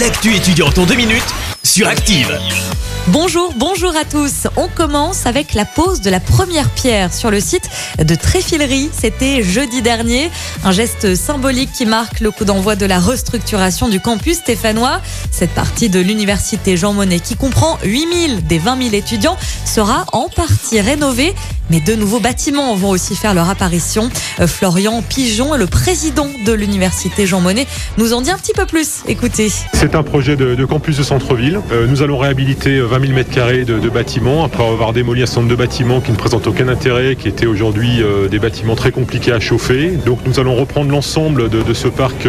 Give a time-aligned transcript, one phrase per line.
[0.00, 1.22] L'actu étudiante en deux minutes
[1.62, 2.36] sur Active.
[3.08, 4.48] Bonjour, bonjour à tous.
[4.56, 7.68] On commence avec la pose de la première pierre sur le site
[7.98, 8.90] de Tréfilerie.
[8.92, 10.30] C'était jeudi dernier.
[10.64, 15.00] Un geste symbolique qui marque le coup d'envoi de la restructuration du campus stéphanois.
[15.30, 20.28] Cette partie de l'université Jean Monnet qui comprend 8000 des 20 000 étudiants sera en
[20.28, 21.34] partie rénovée.
[21.70, 24.10] Mais de nouveaux bâtiments vont aussi faire leur apparition.
[24.38, 28.66] Euh, Florian Pigeon, le président de l'université Jean Monnet, nous en dit un petit peu
[28.66, 29.02] plus.
[29.08, 29.50] Écoutez.
[29.72, 31.60] C'est un projet de, campus de centre-ville.
[31.72, 35.26] Euh, nous allons réhabiliter 20 000 mètres carrés de, de bâtiments après avoir démoli un
[35.26, 38.90] certain de bâtiments qui ne présentent aucun intérêt, qui étaient aujourd'hui euh, des bâtiments très
[38.90, 39.92] compliqués à chauffer.
[40.04, 42.28] Donc nous allons reprendre l'ensemble de, ce parc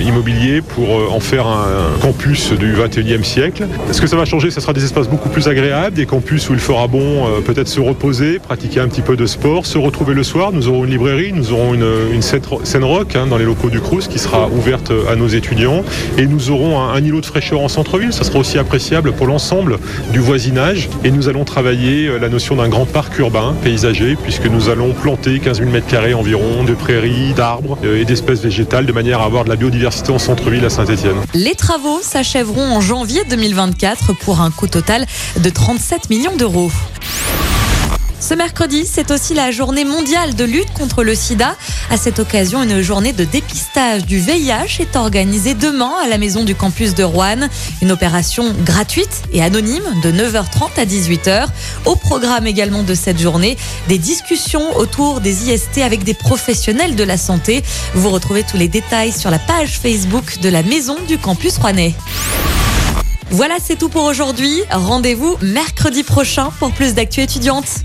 [0.00, 3.66] immobilier pour en faire un, campus du 21e siècle.
[3.90, 6.52] Ce que ça va changer, ce sera des espaces beaucoup plus agréables, des campus où
[6.52, 8.38] il fera bon peut-être se reposer,
[8.78, 10.52] un petit peu de sport, se retrouver le soir.
[10.52, 14.08] Nous aurons une librairie, nous aurons une, scène rock hein, dans les locaux du Crous
[14.08, 15.84] qui sera ouverte à nos étudiants
[16.16, 18.12] et nous aurons un, îlot de fraîcheur en centre-ville.
[18.12, 19.78] Ça sera aussi appréciable pour l'ensemble
[20.12, 24.46] du voisinage et nous allons travailler euh, la notion d'un grand parc urbain paysager puisque
[24.46, 28.86] nous allons planter 15 000 mètres carrés environ de prairies, d'arbres euh, et d'espèces végétales
[28.86, 31.16] de manière à avoir de la biodiversité en centre-ville à Saint-Etienne.
[31.34, 35.06] Les travaux s'achèveront en janvier 2024 pour un coût total
[35.42, 36.70] de 37 millions d'euros.
[38.28, 41.56] Ce mercredi, c'est aussi la journée mondiale de lutte contre le sida.
[41.90, 46.44] À cette occasion, une journée de dépistage du VIH est organisée demain à la maison
[46.44, 47.48] du campus de Rouen.
[47.80, 51.46] Une opération gratuite et anonyme de 9h30 à 18h.
[51.86, 53.56] Au programme également de cette journée,
[53.88, 57.62] des discussions autour des IST avec des professionnels de la santé.
[57.94, 61.94] Vous retrouvez tous les détails sur la page Facebook de la maison du campus rouennais.
[63.30, 64.60] Voilà, c'est tout pour aujourd'hui.
[64.70, 67.84] Rendez-vous mercredi prochain pour plus d'actu étudiantes.